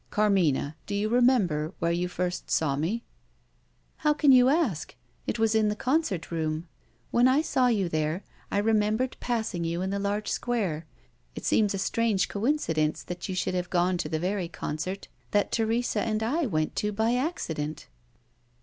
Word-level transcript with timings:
"Carmina, 0.09 0.75
do 0.87 0.95
you 0.95 1.09
remember 1.09 1.75
where 1.77 1.91
you 1.91 2.07
first 2.07 2.49
saw 2.49 2.75
me?" 2.75 3.03
"How 3.97 4.15
can 4.15 4.31
you 4.31 4.49
ask? 4.49 4.95
it 5.27 5.37
was 5.37 5.53
in 5.53 5.67
the 5.69 5.75
concert 5.75 6.31
room. 6.31 6.67
When 7.11 7.27
I 7.27 7.43
saw 7.43 7.67
you 7.67 7.87
there, 7.87 8.23
I 8.49 8.57
remembered 8.57 9.15
passing 9.19 9.63
you 9.63 9.83
in 9.83 9.91
the 9.91 9.99
large 9.99 10.27
Square. 10.27 10.87
It 11.35 11.45
seems 11.45 11.75
a 11.75 11.77
strange 11.77 12.29
coincidence 12.29 13.03
that 13.03 13.29
you 13.29 13.35
should 13.35 13.53
have 13.53 13.69
gone 13.69 13.99
to 13.99 14.09
the 14.09 14.17
very 14.17 14.47
concert 14.47 15.07
that 15.29 15.51
Teresa 15.51 16.01
and 16.01 16.23
I 16.23 16.47
went 16.47 16.75
to 16.77 16.91
by 16.91 17.13
accident." 17.13 17.85